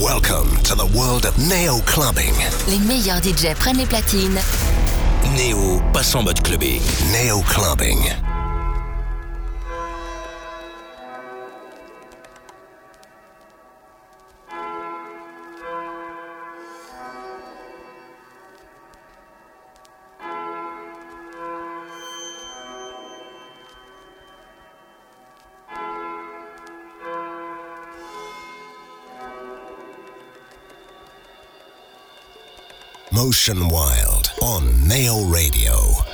Welcome 0.00 0.56
to 0.62 0.74
the 0.74 0.86
world 0.96 1.26
of 1.26 1.36
Neo 1.36 1.80
Clubbing. 1.84 2.32
Les 2.68 2.78
meilleurs 2.78 3.20
DJ 3.20 3.54
prennent 3.54 3.76
les 3.76 3.84
platines. 3.84 4.40
Neo 5.36 5.78
passe 5.92 6.14
en 6.14 6.22
mode 6.22 6.40
clubbing. 6.40 6.80
Neo 7.12 7.42
Clubbing. 7.42 8.29
Motion 33.22 33.68
Wild 33.68 34.32
on 34.40 34.88
Neo 34.88 35.26
Radio. 35.26 36.09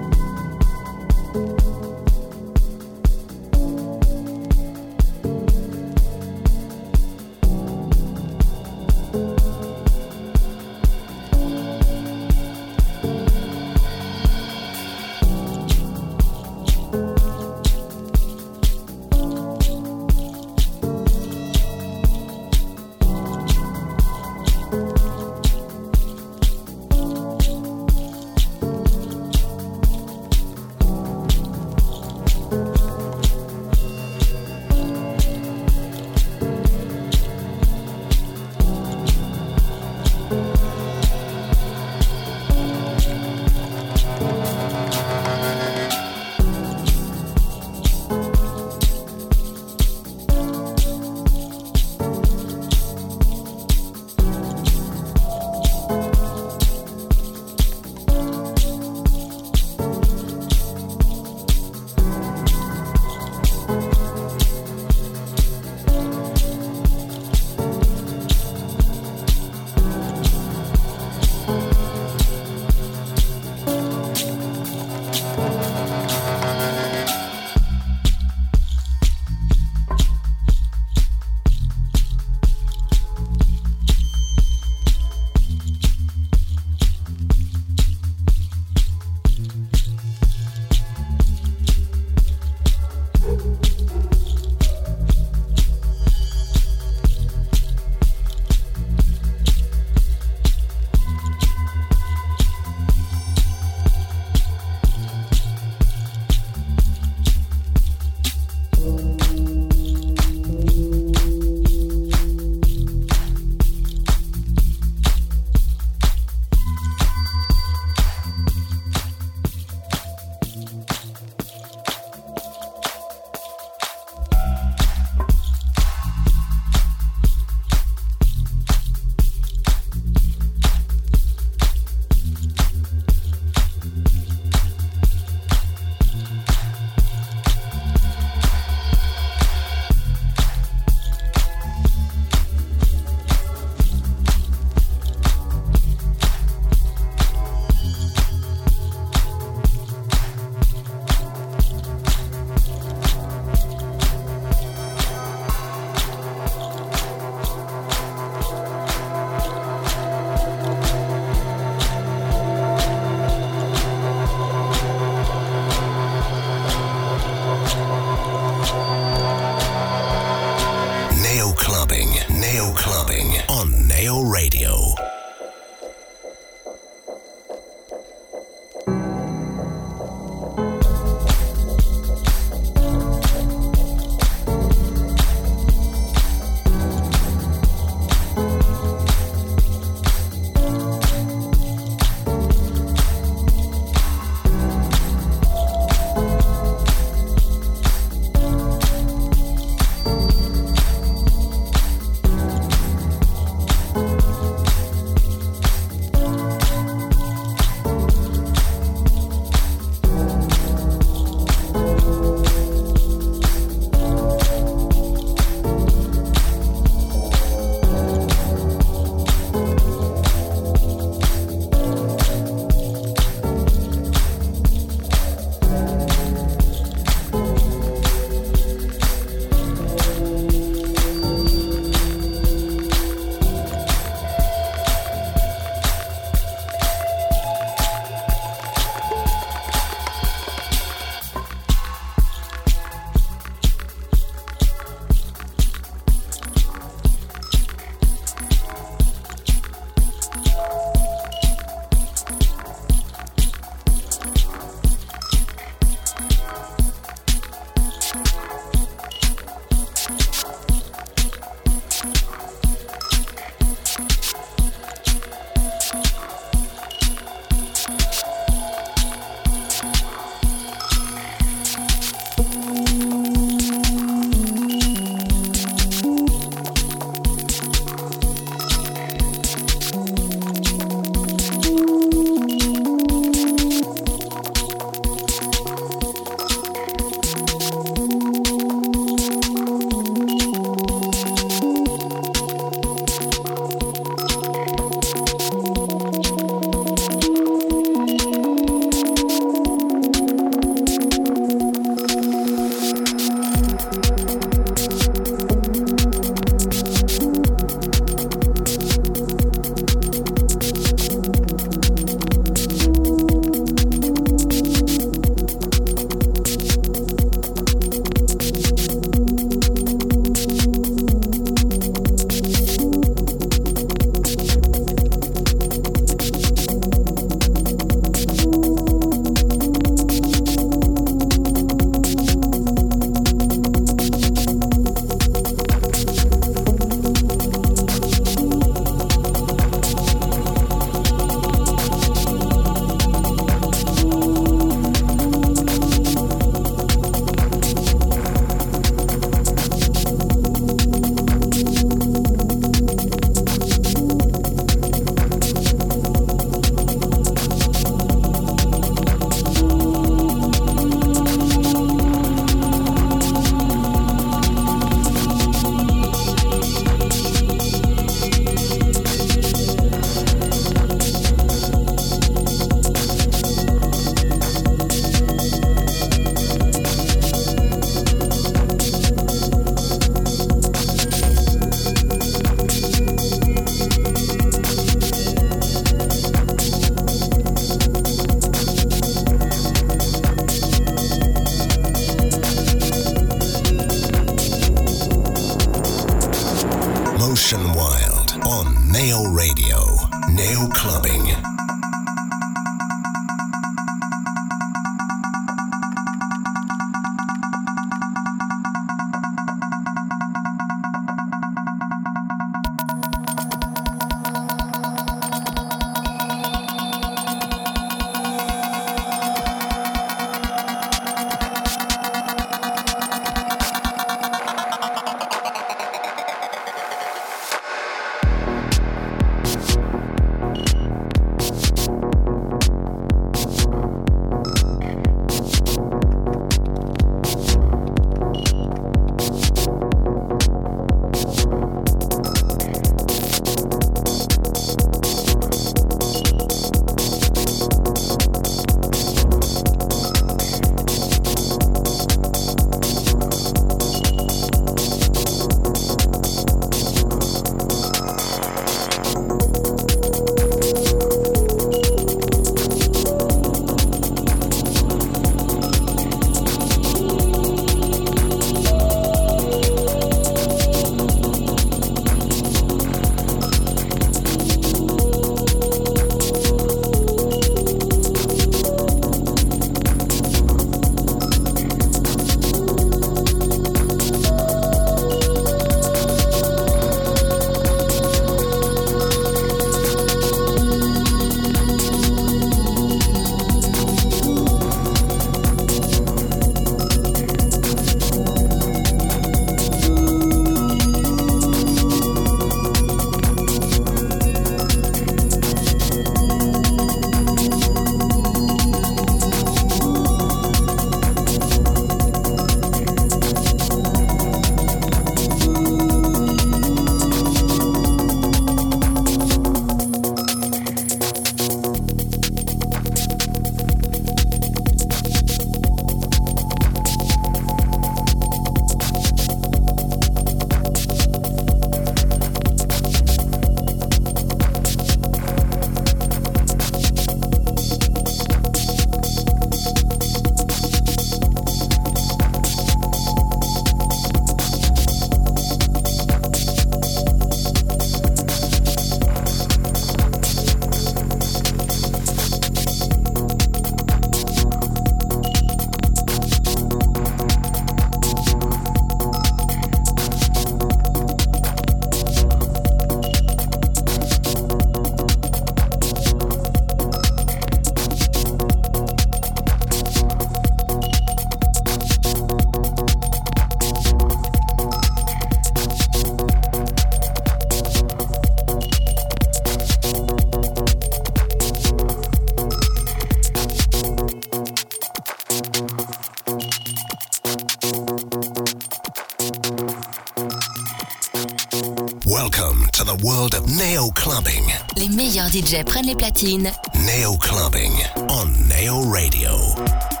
Les 594.77 594.89
meilleurs 594.89 595.27
DJ 595.27 595.63
prennent 595.65 595.85
les 595.85 595.95
platines. 595.95 596.51
Neo 596.75 597.17
Clubbing 597.17 597.71
on 598.09 598.25
Neo 598.47 598.81
Radio. 598.91 600.00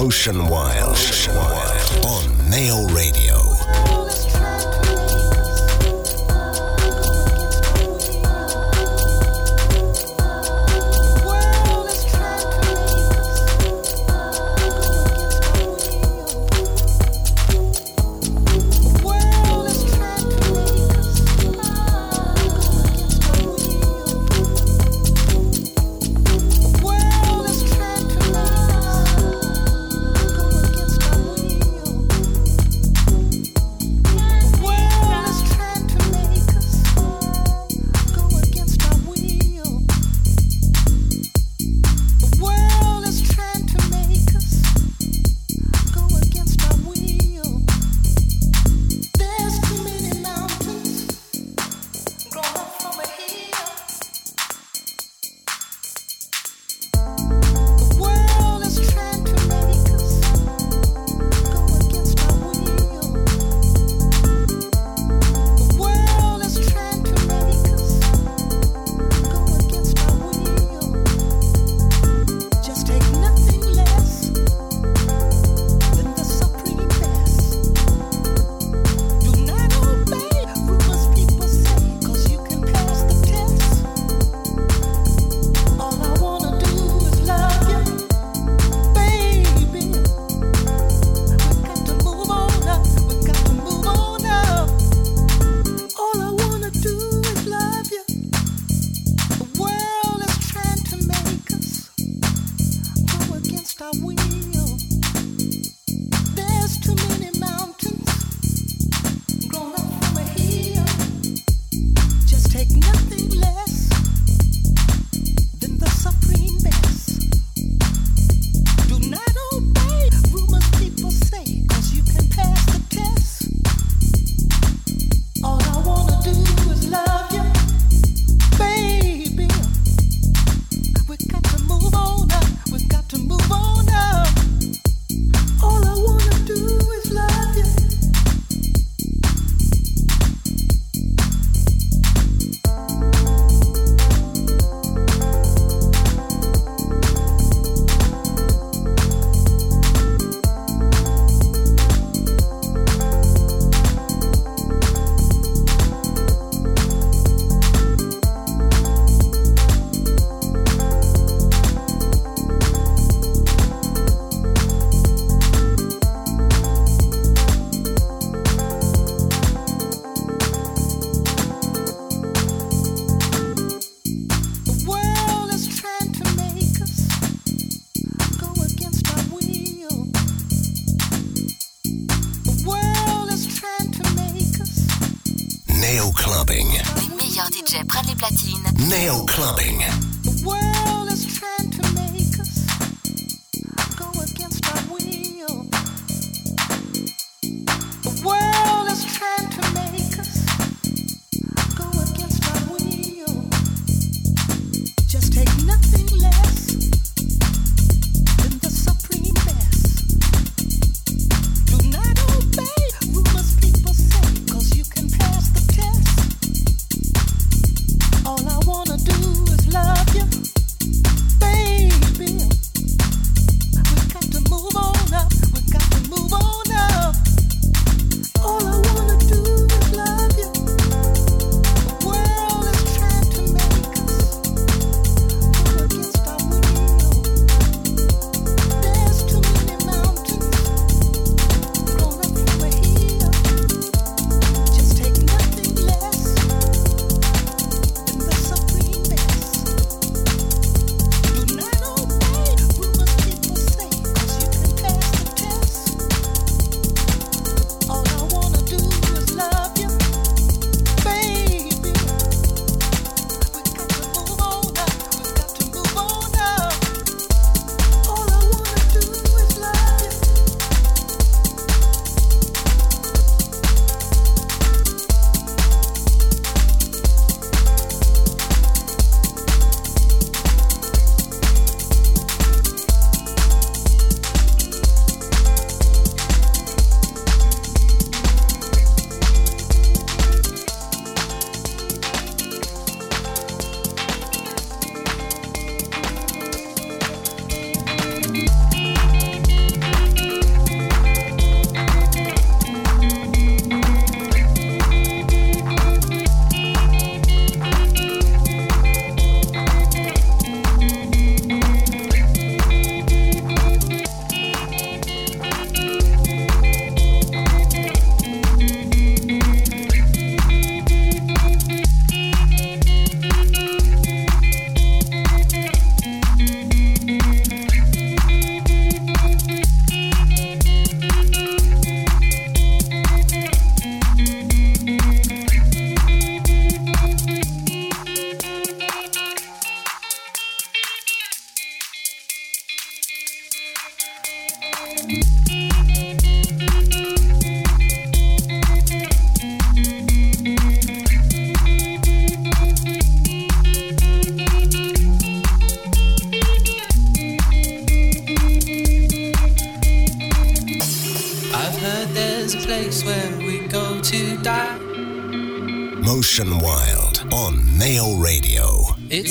Motion 0.00 0.46
Wild, 0.46 0.90
Motion 0.90 1.34
Wild. 1.34 2.06
on 2.06 2.48
Neo 2.48 2.86
Radio. 2.94 3.27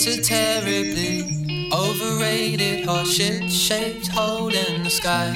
too 0.03 0.21
terribly 0.21 1.69
overrated. 1.73 2.87
Horseshit 2.87 3.49
shaped 3.49 4.07
hole 4.07 4.53
in 4.53 4.83
the 4.83 4.89
sky. 4.89 5.33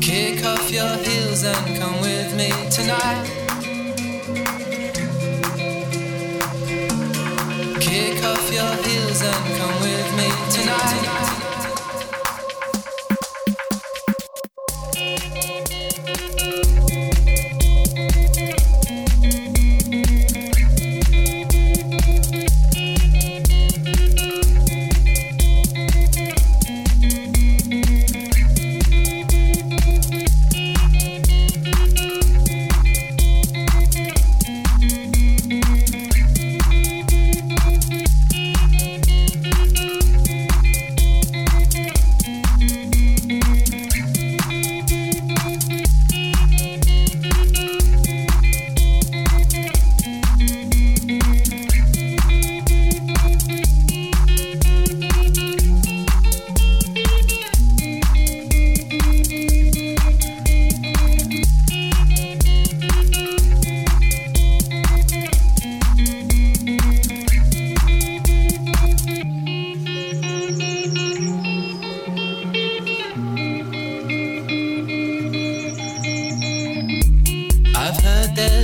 Kick 0.00 0.44
off 0.44 0.70
your 0.70 0.96
heels 1.04 1.44
and 1.44 1.76
come 1.78 2.00
with 2.00 2.34
me 2.34 2.50
tonight. 2.70 3.39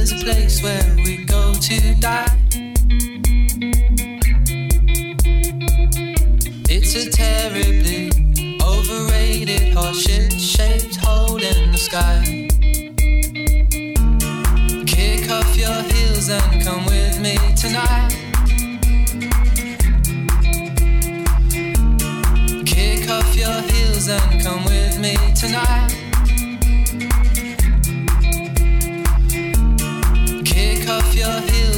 this 0.09 0.23
place 0.23 0.63
where 0.63 0.95
we 0.97 1.25
go 1.25 1.53
to 1.55 1.95
die. 1.97 2.27
It's 6.69 6.95
a 6.95 7.11
terribly 7.11 8.11
overrated, 8.63 9.75
horseshit 9.75 10.39
shaped 10.39 10.97
hole 10.97 11.43
in 11.43 11.73
the 11.73 11.79
sky. 11.79 12.23
Kick 14.87 15.29
off 15.31 15.57
your 15.57 15.83
heels 15.91 16.29
and 16.29 16.63
come 16.63 16.85
with 16.87 17.21
me 17.21 17.37
tonight. 17.57 18.13
Kick 22.65 23.11
off 23.11 23.35
your 23.35 23.61
heels 23.63 24.09
and 24.09 24.43
come 24.43 24.65
with 24.67 24.99
me 25.01 25.17
tonight. 25.35 25.86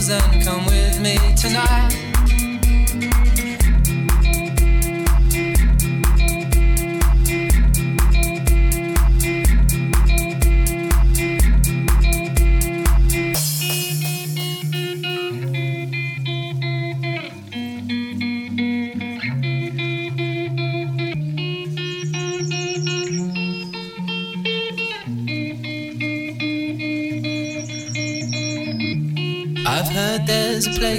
come 0.09 0.65
with 0.65 0.99
me 1.01 1.19
tonight. 1.37 1.98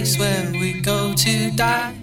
place 0.09 0.19
where 0.19 0.51
we 0.51 0.81
go 0.81 1.13
to 1.13 1.51
die. 1.51 1.93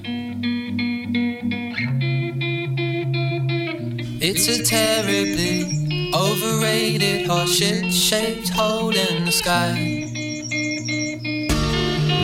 It's 4.20 4.48
a 4.48 4.62
terribly 4.64 6.12
overrated 6.14 7.28
horseshit 7.28 7.90
shaped 7.92 8.48
hole 8.50 8.94
in 8.94 9.24
the 9.24 9.32
sky. 9.32 9.72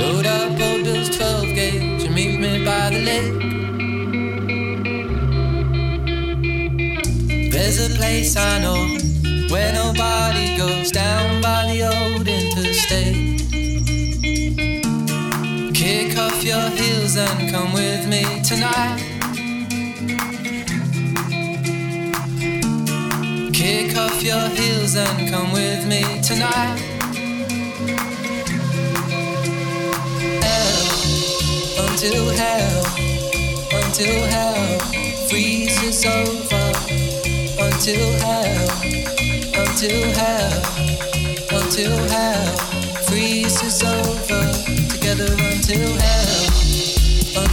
Load 0.00 0.26
up 0.26 0.60
old 0.60 0.84
Bill's 0.84 1.16
12 1.16 1.54
gauge 1.54 2.04
and 2.04 2.14
meet 2.14 2.38
me 2.38 2.64
by 2.64 2.90
the 2.90 3.00
lake. 3.10 3.32
There's 7.52 7.78
a 7.90 7.96
place 7.96 8.36
I 8.36 8.58
know 8.60 8.98
where 9.50 9.72
nobody 9.72 10.56
goes 10.56 10.90
down. 10.90 11.11
me 18.12 18.42
tonight. 18.42 18.98
Kick 23.54 23.96
off 23.96 24.22
your 24.22 24.48
heels 24.50 24.96
and 24.96 25.30
come 25.30 25.50
with 25.52 25.86
me 25.86 26.02
tonight. 26.20 26.76
Hell, 30.44 30.84
until 31.86 32.24
hell, 32.40 32.84
until 33.80 34.18
hell 34.34 34.78
freezes 35.30 36.04
over. 36.04 36.66
Until 37.66 38.06
hell, 38.24 38.68
until 39.62 40.02
hell, 40.20 40.62
until 41.58 41.96
hell 42.12 42.56
freezes 43.08 43.82
over. 43.82 44.42
Together 44.92 45.32
until 45.32 45.88
hell 45.98 46.11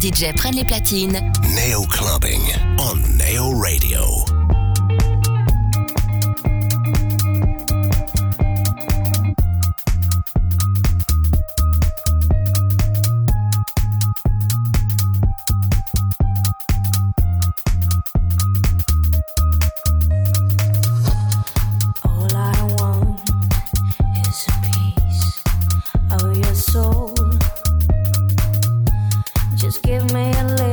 DJ 0.00 0.32
prennent 0.32 0.54
les 0.54 0.64
platines. 0.64 1.20
Neo 1.54 1.82
Clubbing 1.86 2.42
on 2.78 2.96
Neo 3.16 3.50
Radio. 3.60 4.37
Just 29.68 29.82
give 29.82 30.14
me 30.14 30.32
a 30.32 30.44
little. 30.44 30.67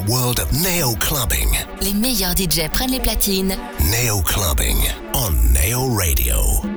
World 0.00 0.40
of 0.40 0.50
Neo 0.52 0.94
Clubbing. 0.96 1.48
Les 1.80 1.92
meilleurs 1.92 2.34
DJ 2.34 2.68
prennent 2.72 2.90
les 2.90 3.00
platines. 3.00 3.56
Neo 3.90 4.20
Clubbing 4.22 4.78
on 5.14 5.30
Neo 5.52 5.88
Radio. 5.96 6.73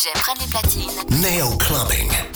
DJ 0.00 0.12
René 0.14 0.46
Platine. 0.48 1.20
Nail 1.20 1.58
Clubbing. 1.58 2.29